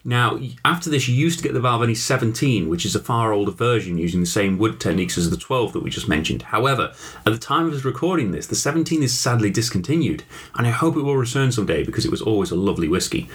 Now, 0.04 0.40
after 0.64 0.90
this, 0.90 1.08
you 1.08 1.16
used 1.16 1.40
to 1.40 1.44
get 1.44 1.54
the 1.54 1.60
Balvenie 1.60 1.96
17, 1.96 2.70
which 2.70 2.86
is 2.86 2.96
a 2.96 3.00
far 3.00 3.34
older 3.34 3.52
version 3.52 3.98
using 3.98 4.22
the 4.22 4.26
same 4.26 4.58
wood 4.58 4.80
techniques 4.80 5.18
as 5.18 5.30
the 5.30 5.38
12 5.38 5.74
that 5.74 5.84
we 5.84 5.90
just 5.90 6.08
mentioned. 6.08 6.44
However, 6.44 6.94
at 7.26 7.34
the 7.34 7.38
time 7.38 7.68
of 7.68 7.74
us 7.74 7.84
recording 7.84 8.32
this, 8.32 8.48
the 8.48 8.56
17 8.56 9.04
is 9.04 9.18
sadly 9.18 9.50
discontinued, 9.50 10.24
and 10.56 10.66
I 10.66 10.72
hope 10.72 10.96
it 10.96 11.02
will 11.02 11.18
return 11.18 11.52
someday 11.52 11.84
because 11.84 12.06
it 12.06 12.12
was 12.12 12.22
always 12.22 12.52
a 12.52 12.56
lovely 12.56 12.88
whiskey. 12.88 13.30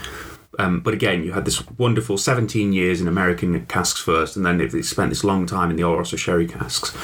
Um, 0.58 0.80
but 0.80 0.94
again, 0.94 1.24
you 1.24 1.32
had 1.32 1.44
this 1.44 1.68
wonderful 1.78 2.16
17 2.16 2.72
years 2.72 3.00
in 3.00 3.08
American 3.08 3.66
casks 3.66 4.00
first, 4.00 4.36
and 4.36 4.46
then 4.46 4.58
they 4.58 4.82
spent 4.82 5.10
this 5.10 5.24
long 5.24 5.46
time 5.46 5.70
in 5.70 5.76
the 5.76 5.82
Oloroso 5.82 6.16
sherry 6.16 6.46
casks, 6.46 6.96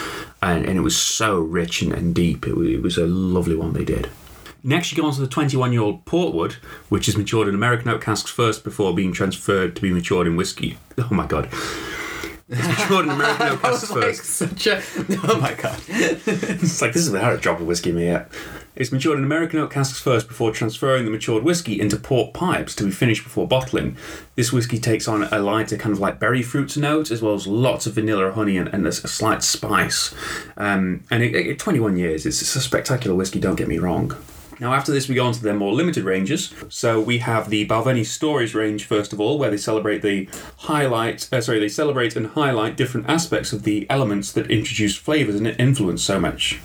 and, 0.43 0.65
and 0.67 0.79
it 0.79 0.83
was 0.83 0.97
so 0.97 1.39
rich 1.39 1.83
and, 1.83 1.93
and 1.93 2.15
deep. 2.15 2.47
It, 2.47 2.57
it 2.57 2.83
was 2.83 2.99
a 2.99 3.07
lovely 3.07 3.57
one 3.57 3.73
they 3.73 3.85
did. 3.85 4.09
Next, 4.63 4.93
you 4.93 4.99
go 4.99 5.07
on 5.07 5.15
to 5.15 5.21
the 5.21 5.27
21 5.27 5.73
year 5.73 5.81
old 5.81 6.05
Portwood, 6.05 6.55
which 6.91 7.09
is 7.09 7.17
matured 7.17 7.49
in 7.49 7.55
American 7.55 7.89
oak 7.89 8.03
casks 8.03 8.31
first 8.31 8.63
before 8.63 8.95
being 8.95 9.13
transferred 9.13 9.75
to 9.77 9.83
be 9.83 9.93
matured 9.93 10.27
in 10.27 10.37
whiskey. 10.37 10.79
Oh 10.99 11.09
my 11.11 11.27
god. 11.27 11.49
It's 12.51 12.81
matured 12.81 13.05
in 13.05 13.11
American 13.13 13.49
oak 13.49 13.63
casks 13.63 13.91
like 13.91 14.03
first. 14.03 14.25
such 14.25 14.67
a. 14.67 14.83
Oh 15.25 15.41
my 15.41 15.55
god. 15.55 15.81
It's 15.89 16.83
like, 16.83 16.93
this 16.93 17.07
is 17.07 17.15
how 17.15 17.31
to 17.31 17.39
drop 17.39 17.61
a 17.61 17.65
whiskey 17.65 17.93
me 17.93 18.07
yet. 18.07 18.31
It's 18.75 18.91
matured 18.93 19.19
in 19.19 19.25
American 19.25 19.61
oak 19.61 19.71
casks 19.73 20.01
first 20.01 20.27
before 20.27 20.51
transferring 20.51 21.05
the 21.05 21.11
matured 21.11 21.45
whiskey 21.45 21.81
into 21.81 21.97
port 21.97 22.33
pipes 22.35 22.75
to 22.77 22.85
be 22.85 22.91
finished 22.91 23.23
before 23.23 23.47
bottling. 23.47 23.97
This 24.37 24.53
whiskey 24.53 24.79
takes 24.79 25.07
on 25.07 25.25
a 25.25 25.39
lighter 25.39 25.77
kind 25.77 25.93
of 25.93 26.01
like 26.01 26.19
berry 26.19 26.43
fruits 26.43 26.77
note 26.77 27.11
as 27.11 27.23
well 27.23 27.35
as 27.35 27.47
lots 27.47 27.87
of 27.87 27.95
vanilla, 27.95 28.33
honey, 28.33 28.57
and, 28.57 28.69
and 28.69 28.87
a 28.87 28.93
slight 28.93 29.43
spice. 29.43 30.15
Um, 30.57 31.05
and 31.11 31.23
it, 31.23 31.35
it, 31.35 31.59
21 31.59 31.97
years, 31.97 32.27
it's, 32.27 32.41
it's 32.43 32.57
a 32.57 32.61
spectacular 32.61 33.15
whiskey, 33.17 33.39
don't 33.39 33.57
get 33.57 33.69
me 33.69 33.79
wrong. 33.79 34.17
Now, 34.61 34.75
after 34.75 34.93
this, 34.93 35.09
we 35.09 35.15
go 35.15 35.25
on 35.25 35.33
to 35.33 35.43
their 35.43 35.55
more 35.55 35.73
limited 35.73 36.05
ranges. 36.05 36.53
So 36.69 37.01
we 37.01 37.19
have 37.19 37.49
the 37.49 37.67
Balvenie 37.67 38.05
Stories 38.05 38.55
range 38.55 38.85
first 38.85 39.13
of 39.13 39.21
all, 39.21 39.39
where 39.39 39.51
they 39.51 39.57
celebrate 39.57 40.03
the 40.03 40.29
highlight. 40.59 41.29
Uh, 41.33 41.41
sorry, 41.41 41.59
they 41.59 41.69
celebrate 41.69 42.15
and 42.15 42.27
highlight 42.27 42.77
different 42.77 43.09
aspects 43.09 43.55
of 43.55 43.63
the 43.63 43.89
elements 43.89 44.33
that 44.33 44.51
introduce 44.51 44.97
flavors 44.97 45.37
and 45.37 45.47
influence 45.59 46.03
so 46.03 46.21
much. 46.21 46.61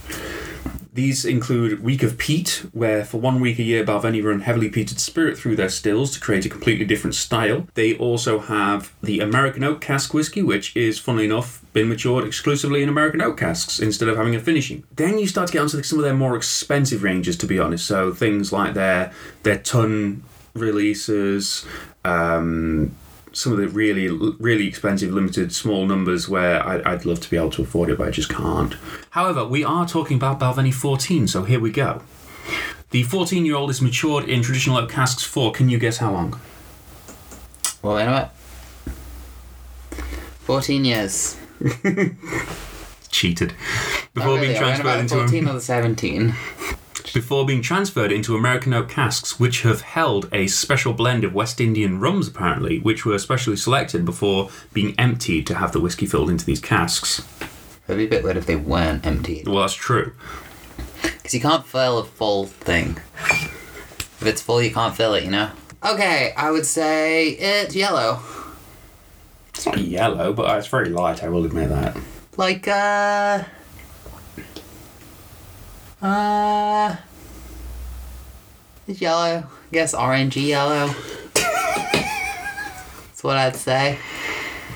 These 0.95 1.25
include 1.25 1.83
Week 1.83 2.03
of 2.03 2.17
Peat, 2.17 2.65
where 2.71 3.03
for 3.03 3.19
one 3.19 3.41
week 3.41 3.59
a 3.59 3.63
year 3.63 3.83
Balvenie 3.83 4.23
run 4.23 4.39
heavily 4.39 4.69
peated 4.69 4.97
spirit 4.97 5.37
through 5.37 5.57
their 5.57 5.67
stills 5.67 6.09
to 6.11 6.21
create 6.21 6.45
a 6.45 6.49
completely 6.49 6.85
different 6.85 7.15
style. 7.15 7.67
They 7.73 7.97
also 7.97 8.39
have 8.39 8.93
the 9.03 9.19
American 9.19 9.65
Oak 9.65 9.81
Cask 9.81 10.13
Whiskey, 10.13 10.41
which 10.41 10.73
is, 10.73 10.97
funnily 10.97 11.25
enough, 11.25 11.61
been 11.73 11.89
matured 11.89 12.23
exclusively 12.23 12.81
in 12.81 12.87
American 12.87 13.21
Oak 13.21 13.35
casks 13.35 13.77
instead 13.77 14.07
of 14.07 14.15
having 14.15 14.35
a 14.35 14.39
finishing. 14.39 14.85
Then 14.95 15.19
you 15.19 15.27
start 15.27 15.47
to 15.47 15.53
get 15.53 15.63
onto 15.63 15.83
some 15.83 15.99
of 15.99 16.05
their 16.05 16.13
more 16.13 16.37
expensive 16.37 17.03
ranges, 17.03 17.35
to 17.39 17.45
be 17.45 17.59
honest. 17.59 17.85
So 17.85 18.13
things 18.13 18.53
like 18.53 18.73
their 18.73 19.11
their 19.43 19.57
Tun 19.57 20.23
releases, 20.53 21.65
um, 22.05 22.95
some 23.35 23.51
of 23.51 23.57
the 23.57 23.67
really 23.67 24.07
really 24.07 24.65
expensive 24.65 25.13
limited 25.13 25.53
small 25.53 25.85
numbers 25.85 26.29
where 26.29 26.65
I'd, 26.65 26.81
I'd 26.83 27.05
love 27.05 27.19
to 27.19 27.29
be 27.29 27.35
able 27.35 27.49
to 27.51 27.63
afford 27.63 27.89
it 27.89 27.97
but 27.97 28.07
I 28.07 28.11
just 28.11 28.29
can't. 28.29 28.75
However, 29.09 29.45
we 29.45 29.63
are 29.63 29.85
talking 29.85 30.15
about 30.15 30.39
Balvenie 30.39 30.73
14, 30.73 31.27
so 31.27 31.43
here 31.43 31.59
we 31.59 31.69
go. 31.69 32.01
The 32.91 33.03
14 33.03 33.45
year 33.45 33.55
old 33.55 33.69
is 33.69 33.81
matured 33.81 34.29
in 34.29 34.41
traditional 34.41 34.77
oak 34.77 34.89
casks 34.89 35.23
for, 35.23 35.51
can 35.51 35.67
you 35.67 35.77
guess 35.77 35.97
how 35.97 36.11
long? 36.11 36.39
Well, 37.81 37.95
wait 37.95 38.03
a 38.03 38.09
minute. 38.09 38.29
14 40.45 40.85
years. 40.85 41.37
Cheated. 43.09 43.53
Before 44.13 44.35
really, 44.35 44.47
being 44.47 44.57
transferred 44.57 44.99
into 44.99 45.15
14 45.15 45.47
or 45.47 45.53
the 45.53 45.61
17. 45.61 46.33
Before 47.13 47.45
being 47.45 47.61
transferred 47.61 48.11
into 48.11 48.35
American 48.35 48.73
oak 48.73 48.89
casks, 48.89 49.39
which 49.39 49.61
have 49.61 49.81
held 49.81 50.29
a 50.31 50.47
special 50.47 50.93
blend 50.93 51.23
of 51.23 51.33
West 51.33 51.61
Indian 51.61 51.99
rums, 51.99 52.27
apparently, 52.27 52.79
which 52.79 53.05
were 53.05 53.19
specially 53.19 53.55
selected 53.55 54.05
before 54.05 54.49
being 54.73 54.95
emptied 54.97 55.47
to 55.47 55.55
have 55.55 55.71
the 55.71 55.79
whiskey 55.79 56.05
filled 56.05 56.29
into 56.29 56.45
these 56.45 56.59
casks. 56.59 57.25
It'd 57.87 57.97
be 57.97 58.05
a 58.05 58.09
bit 58.09 58.23
weird 58.23 58.37
if 58.37 58.45
they 58.45 58.55
weren't 58.55 59.05
emptied. 59.05 59.47
Well, 59.47 59.61
that's 59.61 59.73
true. 59.73 60.13
Because 61.01 61.33
you 61.33 61.39
can't 61.39 61.65
fill 61.65 61.99
a 61.99 62.03
full 62.03 62.45
thing. 62.45 62.97
If 63.17 64.25
it's 64.25 64.41
full, 64.41 64.61
you 64.61 64.71
can't 64.71 64.95
fill 64.95 65.13
it, 65.13 65.23
you 65.23 65.31
know? 65.31 65.51
Okay, 65.83 66.33
I 66.35 66.49
would 66.49 66.65
say 66.65 67.29
it's 67.29 67.75
yellow. 67.75 68.21
It's 69.49 69.65
not 69.65 69.77
yellow, 69.77 70.33
but 70.33 70.57
it's 70.57 70.67
very 70.67 70.89
light, 70.89 71.23
I 71.23 71.29
will 71.29 71.45
admit 71.45 71.69
that. 71.69 71.95
Like, 72.37 72.67
uh. 72.67 73.43
Uh. 76.01 76.95
It's 78.87 79.01
yellow. 79.01 79.43
I 79.47 79.71
guess 79.71 79.95
orangey 79.95 80.47
yellow. 80.47 80.87
That's 81.33 83.23
what 83.23 83.37
I'd 83.37 83.55
say. 83.55 83.97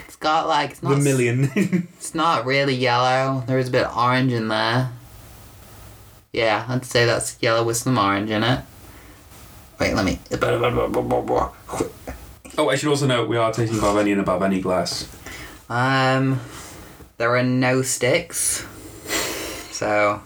It's 0.07 0.15
got 0.15 0.47
like. 0.47 0.71
It's 0.71 0.83
not, 0.83 0.95
The 0.95 1.01
million. 1.01 1.51
It's 1.97 2.15
not 2.15 2.45
really 2.45 2.73
yellow. 2.73 3.43
There 3.45 3.59
is 3.59 3.67
a 3.67 3.71
bit 3.71 3.85
of 3.85 3.95
orange 3.95 4.33
in 4.33 4.47
there. 4.47 4.91
Yeah, 6.33 6.65
I'd 6.67 6.85
say 6.85 7.05
that's 7.05 7.37
yellow 7.41 7.63
with 7.63 7.77
some 7.77 7.97
orange 7.97 8.29
in 8.31 8.43
it. 8.43 8.61
Wait, 9.79 9.93
let 9.93 10.05
me. 10.05 10.19
oh, 12.57 12.69
I 12.69 12.75
should 12.75 12.89
also 12.89 13.05
note 13.07 13.29
we 13.29 13.37
are 13.37 13.53
tasting 13.53 13.77
Balvenie 13.79 14.11
in 14.11 14.19
a 14.19 14.23
Balvenie 14.23 14.61
glass. 14.61 15.07
Um, 15.69 16.39
there 17.17 17.35
are 17.35 17.43
no 17.43 17.81
sticks. 17.81 18.65
So, 19.71 20.21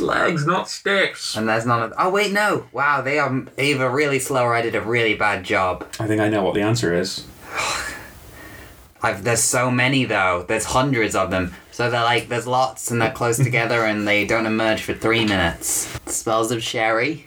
Legs, 0.00 0.46
not 0.46 0.68
sticks. 0.68 1.36
and 1.36 1.48
there's 1.48 1.66
none 1.66 1.82
of. 1.82 1.92
Oh 1.98 2.10
wait, 2.10 2.32
no! 2.32 2.66
Wow, 2.72 3.00
they 3.02 3.18
are 3.18 3.44
either 3.58 3.88
really 3.90 4.18
slow 4.18 4.42
or 4.44 4.54
I 4.54 4.62
did 4.62 4.74
a 4.74 4.80
really 4.80 5.14
bad 5.14 5.44
job. 5.44 5.86
I 6.00 6.06
think 6.06 6.20
I 6.20 6.28
know 6.28 6.42
what 6.42 6.54
the 6.54 6.62
answer 6.62 6.94
is. 6.94 7.26
I've 9.02 9.24
there's 9.24 9.42
so 9.42 9.70
many 9.70 10.04
though. 10.04 10.44
There's 10.46 10.64
hundreds 10.66 11.14
of 11.14 11.30
them. 11.30 11.54
So 11.72 11.90
they're 11.90 12.02
like 12.02 12.28
there's 12.28 12.46
lots 12.46 12.90
and 12.90 13.00
they're 13.00 13.12
close 13.12 13.38
together 13.38 13.84
and 13.84 14.06
they 14.06 14.26
don't 14.26 14.46
emerge 14.46 14.82
for 14.82 14.92
three 14.92 15.24
minutes. 15.24 15.94
It 16.06 16.10
smells 16.10 16.50
of 16.50 16.62
sherry, 16.62 17.26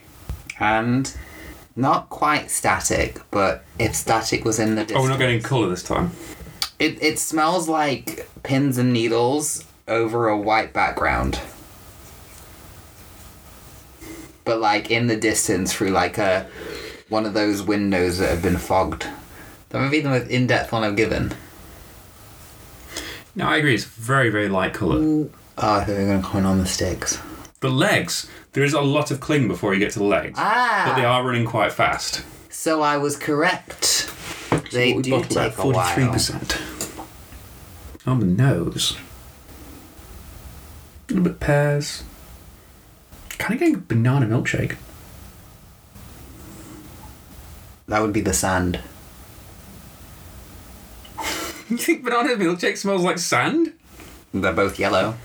and 0.60 1.12
not 1.74 2.08
quite 2.10 2.50
static, 2.50 3.20
but 3.32 3.64
if 3.80 3.94
static 3.96 4.44
was 4.44 4.60
in 4.60 4.76
the 4.76 4.86
Oh, 4.94 5.02
we're 5.02 5.08
not 5.08 5.18
getting 5.18 5.42
colour 5.42 5.68
this 5.68 5.82
time. 5.82 6.12
It 6.78 7.02
it 7.02 7.18
smells 7.18 7.68
like 7.68 8.28
pins 8.44 8.78
and 8.78 8.92
needles 8.92 9.64
over 9.88 10.28
a 10.28 10.38
white 10.38 10.72
background. 10.72 11.40
But 14.44 14.60
like 14.60 14.90
in 14.90 15.06
the 15.06 15.16
distance 15.16 15.72
through 15.72 15.90
like 15.90 16.18
a 16.18 16.46
one 17.08 17.26
of 17.26 17.34
those 17.34 17.62
windows 17.62 18.18
that 18.18 18.30
have 18.30 18.42
been 18.42 18.58
fogged. 18.58 19.06
That 19.70 19.80
might 19.80 19.90
be 19.90 20.00
the 20.00 20.10
most 20.10 20.28
in 20.30 20.46
depth 20.46 20.72
one 20.72 20.84
I've 20.84 20.96
given. 20.96 21.32
No, 23.34 23.46
I 23.46 23.56
agree. 23.56 23.74
It's 23.74 23.84
very, 23.84 24.30
very 24.30 24.48
light 24.48 24.74
colour. 24.74 24.98
Oh, 25.00 25.30
I 25.58 25.84
thought 25.84 25.88
we 25.88 25.94
were 25.94 26.06
gonna 26.06 26.22
comment 26.22 26.46
on 26.46 26.58
the 26.58 26.66
sticks. 26.66 27.20
The 27.60 27.70
legs, 27.70 28.28
there 28.52 28.62
is 28.62 28.74
a 28.74 28.80
lot 28.80 29.10
of 29.10 29.20
cling 29.20 29.48
before 29.48 29.74
you 29.74 29.80
get 29.80 29.92
to 29.92 29.98
the 29.98 30.04
legs. 30.04 30.38
Ah 30.40 30.84
But 30.86 30.96
they 31.00 31.04
are 31.04 31.24
running 31.24 31.46
quite 31.46 31.72
fast. 31.72 32.22
So 32.50 32.82
I 32.82 32.96
was 32.98 33.16
correct. 33.16 34.10
They 34.70 34.92
we 34.92 35.02
do 35.02 35.22
take 35.24 35.58
a 35.58 35.66
while. 35.66 35.96
43%. 35.96 36.60
On 38.06 38.20
the 38.20 38.26
nose. 38.26 38.96
A 41.08 41.12
little 41.12 41.24
bit 41.24 41.40
pears. 41.40 42.04
Kind 43.38 43.54
of 43.54 43.58
getting 43.60 43.74
a 43.74 43.78
banana 43.78 44.26
milkshake. 44.26 44.76
That 47.88 48.00
would 48.00 48.12
be 48.12 48.20
the 48.20 48.32
sand. 48.32 48.80
You 51.70 51.78
think 51.78 52.04
banana 52.04 52.36
milkshake 52.36 52.76
smells 52.76 53.02
like 53.02 53.18
sand? 53.18 53.72
They're 54.34 54.52
both 54.52 54.78
yellow. 54.78 55.16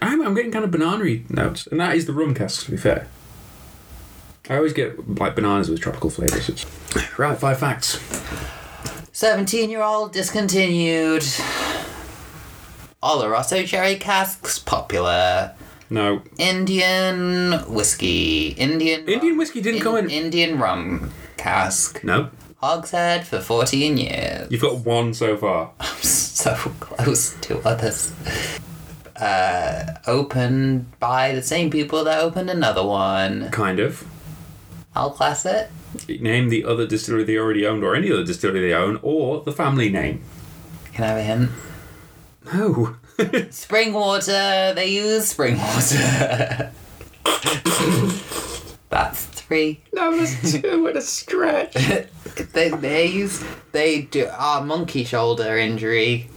I'm, 0.00 0.22
I'm 0.22 0.34
getting 0.34 0.52
kind 0.52 0.64
of 0.64 0.70
banana 0.70 1.18
notes. 1.28 1.66
And 1.66 1.80
that 1.80 1.96
is 1.96 2.06
the 2.06 2.12
rum 2.12 2.34
cask, 2.34 2.64
to 2.66 2.70
be 2.70 2.76
fair. 2.76 3.08
I 4.48 4.56
always 4.56 4.72
get 4.72 5.18
like 5.18 5.34
bananas 5.34 5.68
with 5.68 5.80
tropical 5.80 6.10
flavours. 6.10 6.64
Right, 7.18 7.36
five 7.36 7.58
facts. 7.58 7.98
17 9.12 9.70
year 9.70 9.82
old 9.82 10.12
discontinued. 10.12 11.24
Oloroso 13.06 13.64
sherry 13.64 13.94
casks 13.94 14.58
popular. 14.58 15.54
No. 15.90 16.22
Indian 16.38 17.52
whiskey. 17.72 18.48
Indian 18.48 19.08
Indian 19.08 19.36
whiskey 19.38 19.60
didn't 19.60 19.80
come 19.80 19.96
in. 19.96 20.10
Indian 20.10 20.58
rum 20.58 21.12
cask. 21.36 22.02
No. 22.02 22.30
Hogshead 22.56 23.24
for 23.24 23.38
14 23.38 23.96
years. 23.96 24.50
You've 24.50 24.60
got 24.60 24.78
one 24.78 25.14
so 25.14 25.36
far. 25.36 25.70
I'm 25.80 26.02
so 26.02 26.52
close 26.80 27.36
to 27.42 27.60
others. 27.60 28.12
Uh, 29.14 29.94
opened 30.08 30.98
by 30.98 31.32
the 31.32 31.42
same 31.42 31.70
people 31.70 32.02
that 32.02 32.20
opened 32.20 32.50
another 32.50 32.84
one. 32.84 33.50
Kind 33.50 33.78
of. 33.78 34.04
I'll 34.96 35.12
class 35.12 35.46
it. 35.46 35.70
Name 36.08 36.48
the 36.48 36.64
other 36.64 36.88
distillery 36.88 37.22
they 37.22 37.36
already 37.36 37.64
owned, 37.64 37.84
or 37.84 37.94
any 37.94 38.10
other 38.10 38.24
distillery 38.24 38.62
they 38.62 38.74
own, 38.74 38.98
or 39.02 39.42
the 39.42 39.52
family 39.52 39.90
name. 39.90 40.22
Can 40.92 41.04
I 41.04 41.06
have 41.06 41.18
a 41.18 41.22
hint? 41.22 41.50
No. 42.54 42.96
Spring 43.50 43.92
water. 43.92 44.72
They 44.74 44.86
use 44.88 45.28
spring 45.28 45.56
water. 45.58 46.72
That's 48.88 49.24
three. 49.26 49.80
no, 49.92 50.16
that's 50.16 50.52
two 50.52 50.86
at 50.88 50.96
a 50.96 51.00
stretch. 51.00 51.74
they 52.52 52.68
they 52.70 53.06
use 53.06 53.42
they 53.72 54.02
do 54.02 54.28
ah 54.32 54.62
monkey 54.64 55.04
shoulder 55.04 55.56
injury. 55.58 56.30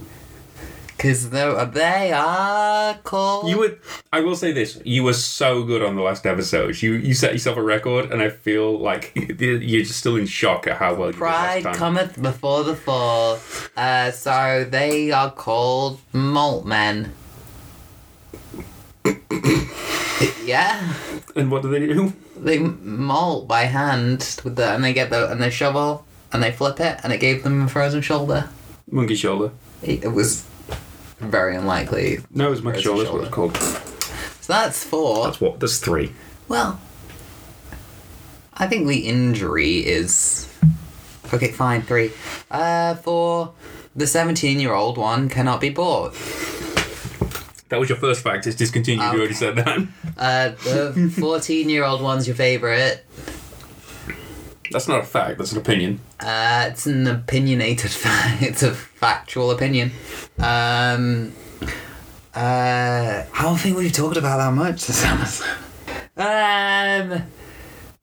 Cause 1.00 1.30
they 1.30 1.70
they 1.72 2.12
are 2.12 2.94
called. 3.04 3.48
You 3.48 3.56
would. 3.56 3.80
I 4.12 4.20
will 4.20 4.36
say 4.36 4.52
this: 4.52 4.78
you 4.84 5.02
were 5.02 5.14
so 5.14 5.64
good 5.64 5.82
on 5.82 5.96
the 5.96 6.02
last 6.02 6.26
episode. 6.26 6.82
You 6.82 6.92
you 6.92 7.14
set 7.14 7.32
yourself 7.32 7.56
a 7.56 7.62
record, 7.62 8.12
and 8.12 8.20
I 8.20 8.28
feel 8.28 8.78
like 8.78 9.12
you're 9.40 9.80
just 9.82 9.98
still 9.98 10.16
in 10.16 10.26
shock 10.26 10.66
at 10.66 10.76
how 10.76 10.94
well 10.94 11.10
Pride 11.14 11.64
cometh 11.64 12.20
before 12.20 12.64
the 12.64 12.76
fall. 12.76 13.38
Uh, 13.78 14.10
so 14.10 14.66
they 14.68 15.10
are 15.10 15.30
called 15.30 16.00
malt 16.12 16.66
men. 16.66 17.14
yeah, 20.44 20.92
and 21.34 21.50
what 21.50 21.62
do 21.62 21.70
they 21.70 21.86
do? 21.86 22.12
they 22.36 22.58
malt 22.58 23.46
by 23.48 23.62
hand 23.62 24.40
with 24.44 24.56
the 24.56 24.70
and 24.74 24.84
they 24.84 24.92
get 24.92 25.10
the 25.10 25.30
and 25.30 25.40
they 25.40 25.50
shovel 25.50 26.04
and 26.32 26.42
they 26.42 26.52
flip 26.52 26.80
it 26.80 27.00
and 27.02 27.12
it 27.12 27.20
gave 27.20 27.42
them 27.42 27.62
a 27.62 27.68
frozen 27.68 28.02
shoulder. 28.02 28.48
Monkey 28.90 29.14
shoulder. 29.14 29.50
It, 29.82 30.04
it 30.04 30.08
was 30.08 30.44
very 31.20 31.56
unlikely. 31.56 32.18
No, 32.32 32.52
it's 32.52 32.62
monkey 32.62 32.76
Where's 32.76 32.98
the 32.98 33.04
shoulder. 33.04 33.22
That's 33.22 33.36
what 33.36 33.48
it's 33.50 33.56
called. 33.56 33.56
So 34.40 34.52
that's 34.52 34.84
four. 34.84 35.24
That's 35.26 35.40
what. 35.40 35.60
That's 35.60 35.78
three. 35.78 36.12
Well, 36.48 36.80
I 38.54 38.66
think 38.66 38.88
the 38.88 39.06
injury 39.08 39.78
is. 39.78 40.48
Okay, 41.32 41.52
fine, 41.52 41.82
three. 41.82 42.12
Uh, 42.50 42.94
four. 42.96 43.54
The 43.94 44.06
17 44.06 44.60
year 44.60 44.72
old 44.72 44.98
one 44.98 45.28
cannot 45.28 45.60
be 45.60 45.70
bought. 45.70 46.12
That 47.68 47.78
was 47.78 47.88
your 47.88 47.98
first 47.98 48.22
fact. 48.22 48.46
It's 48.46 48.56
discontinued. 48.56 49.12
You 49.12 49.18
already 49.18 49.34
said 49.34 49.56
that. 49.56 49.86
Uh, 50.18 50.48
the 50.64 51.12
14 51.20 51.68
year 51.68 51.84
old 51.84 52.02
one's 52.02 52.26
your 52.26 52.36
favourite. 52.36 53.02
That's 54.70 54.86
not 54.88 55.00
a 55.00 55.04
fact. 55.04 55.38
That's 55.38 55.52
an 55.52 55.58
opinion. 55.58 56.00
Uh, 56.20 56.66
it's 56.70 56.86
an 56.86 57.06
opinionated 57.06 57.90
fact. 58.04 58.42
It's 58.42 58.62
a 58.62 58.72
factual 58.72 59.50
opinion. 59.50 59.90
Um, 60.38 61.32
uh, 62.34 63.24
I 63.34 63.42
don't 63.42 63.58
think 63.58 63.76
we've 63.76 63.92
talked 63.92 64.16
about 64.16 64.36
that 64.38 64.52
much. 64.54 64.88
um, 66.16 67.22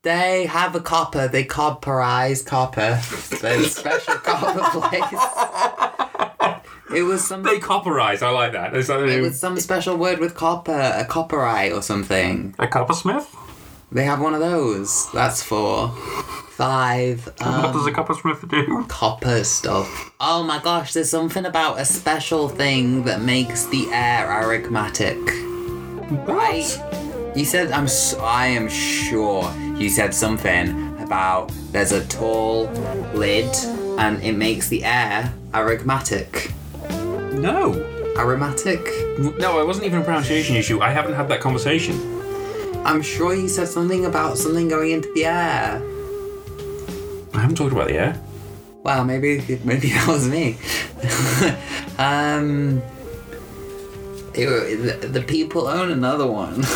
they 0.01 0.45
have 0.45 0.75
a 0.75 0.81
copper. 0.81 1.27
They 1.27 1.45
copperize 1.45 2.45
copper. 2.45 2.99
There's 3.41 3.65
a 3.65 3.69
special 3.69 4.15
copper 4.15 4.79
place. 4.89 6.63
It 6.95 7.03
was 7.03 7.25
some. 7.27 7.43
They 7.43 7.59
copperize. 7.59 8.21
I 8.21 8.29
like 8.29 8.53
that 8.53 8.73
It 8.73 9.21
was 9.21 9.39
some 9.39 9.59
special 9.59 9.97
word 9.97 10.19
with 10.19 10.35
copper, 10.35 10.71
a 10.71 11.05
copperite 11.05 11.75
or 11.75 11.81
something. 11.81 12.55
a 12.59 12.67
coppersmith? 12.67 13.27
They 13.91 14.03
have 14.03 14.19
one 14.19 14.33
of 14.33 14.41
those. 14.41 15.09
That's 15.13 15.41
four. 15.41 15.89
Five. 16.49 17.27
Um, 17.39 17.63
what 17.63 17.73
does 17.73 17.85
a 17.85 17.91
coppersmith 17.91 18.47
do? 18.49 18.85
copper 18.87 19.43
stuff. 19.43 20.11
Oh 20.19 20.43
my 20.43 20.59
gosh, 20.59 20.93
there's 20.93 21.09
something 21.09 21.45
about 21.45 21.79
a 21.79 21.85
special 21.85 22.49
thing 22.49 23.03
that 23.03 23.21
makes 23.21 23.67
the 23.67 23.87
air 23.91 24.29
aromatic. 24.29 25.17
Right? 26.27 26.67
You 27.35 27.45
said 27.45 27.71
I'm. 27.71 27.87
I 28.19 28.47
am 28.47 28.67
sure 28.67 29.53
you 29.77 29.89
said 29.89 30.13
something 30.13 30.99
about 30.99 31.51
there's 31.71 31.91
a 31.91 32.05
tall 32.07 32.65
lid 33.13 33.53
and 33.99 34.21
it 34.21 34.33
makes 34.33 34.67
the 34.67 34.83
air 34.83 35.33
aromatic. 35.53 36.51
No. 36.89 37.73
Aromatic? 38.17 38.83
No, 39.39 39.61
it 39.61 39.67
wasn't 39.67 39.85
even 39.85 40.01
a 40.01 40.03
pronunciation 40.03 40.55
issue. 40.55 40.81
I 40.81 40.91
haven't 40.91 41.13
had 41.13 41.29
that 41.29 41.39
conversation. 41.39 42.17
I'm 42.87 43.01
sure 43.01 43.35
you 43.35 43.47
said 43.49 43.67
something 43.67 44.05
about 44.05 44.37
something 44.37 44.69
going 44.69 44.91
into 44.91 45.11
the 45.13 45.25
air. 45.25 45.81
I 47.33 47.39
haven't 47.41 47.55
talked 47.57 47.73
about 47.73 47.89
the 47.89 47.95
air. 47.95 48.21
Well, 48.83 49.03
maybe 49.03 49.59
maybe 49.65 49.89
that 49.95 50.07
was 50.07 50.27
me. 50.29 50.57
um, 51.99 52.81
it- 54.33 55.01
the, 55.01 55.07
the 55.07 55.21
people 55.21 55.67
own 55.67 55.91
another 55.91 56.25
one. 56.27 56.63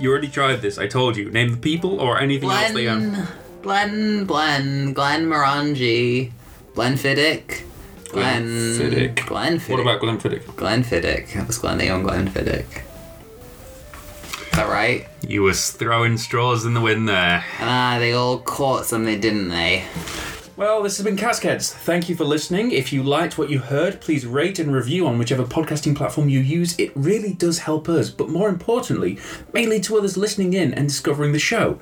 You 0.00 0.12
already 0.12 0.28
tried 0.28 0.62
this. 0.62 0.78
I 0.78 0.86
told 0.86 1.16
you. 1.16 1.28
Name 1.32 1.50
the 1.50 1.56
people 1.56 2.00
or 2.00 2.20
anything 2.20 2.48
else 2.48 2.72
they 2.72 2.86
own. 2.86 3.26
Glenn, 3.62 4.22
Glenn, 4.26 4.26
Glenn, 4.26 4.92
Glenn 4.92 5.26
Morangi, 5.26 6.30
Glenn 6.76 6.94
Fiddick, 6.94 7.64
Glenn 8.12 8.46
Fiddick. 8.78 9.26
Glenn 9.26 9.58
Fiddick. 9.58 9.70
What 9.70 9.80
about 9.80 10.00
Glenfiddich? 10.00 10.54
Glenn 10.54 10.84
Fiddick? 10.84 11.32
That 11.34 11.48
was 11.48 11.58
Glenn. 11.58 11.78
They 11.78 11.90
own 11.90 12.04
Glenn 12.04 12.28
Fiddick. 12.28 12.82
Is 14.58 14.64
that 14.64 14.72
right? 14.72 15.06
You 15.24 15.42
was 15.42 15.70
throwing 15.70 16.18
straws 16.18 16.64
in 16.66 16.74
the 16.74 16.80
wind 16.80 17.08
there. 17.08 17.44
Ah, 17.60 17.98
they 18.00 18.12
all 18.12 18.40
caught 18.40 18.86
something, 18.86 19.20
didn't 19.20 19.50
they? 19.50 19.84
Well, 20.56 20.82
this 20.82 20.96
has 20.96 21.04
been 21.04 21.16
Cascades. 21.16 21.72
Thank 21.72 22.08
you 22.08 22.16
for 22.16 22.24
listening. 22.24 22.72
If 22.72 22.92
you 22.92 23.04
liked 23.04 23.38
what 23.38 23.50
you 23.50 23.60
heard, 23.60 24.00
please 24.00 24.26
rate 24.26 24.58
and 24.58 24.74
review 24.74 25.06
on 25.06 25.16
whichever 25.16 25.44
podcasting 25.44 25.94
platform 25.94 26.28
you 26.28 26.40
use. 26.40 26.76
It 26.76 26.90
really 26.96 27.32
does 27.32 27.60
help 27.60 27.88
us, 27.88 28.10
but 28.10 28.30
more 28.30 28.48
importantly, 28.48 29.20
may 29.52 29.64
lead 29.64 29.84
to 29.84 29.96
others 29.96 30.16
listening 30.16 30.54
in 30.54 30.74
and 30.74 30.88
discovering 30.88 31.30
the 31.30 31.38
show. 31.38 31.78